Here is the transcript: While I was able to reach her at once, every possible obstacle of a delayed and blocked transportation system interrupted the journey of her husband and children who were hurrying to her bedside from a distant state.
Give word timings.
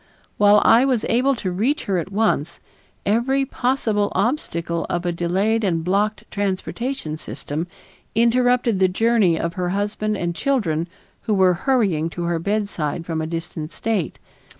While 0.39 0.63
I 0.65 0.83
was 0.83 1.05
able 1.09 1.35
to 1.35 1.51
reach 1.51 1.83
her 1.83 1.99
at 1.99 2.11
once, 2.11 2.59
every 3.05 3.45
possible 3.45 4.11
obstacle 4.15 4.87
of 4.89 5.05
a 5.05 5.11
delayed 5.11 5.63
and 5.63 5.83
blocked 5.83 6.23
transportation 6.31 7.17
system 7.17 7.67
interrupted 8.15 8.79
the 8.79 8.87
journey 8.87 9.39
of 9.39 9.53
her 9.53 9.69
husband 9.69 10.17
and 10.17 10.33
children 10.33 10.87
who 11.25 11.35
were 11.35 11.53
hurrying 11.53 12.09
to 12.17 12.23
her 12.23 12.39
bedside 12.39 13.05
from 13.05 13.21
a 13.21 13.27
distant 13.27 13.71
state. 13.71 14.17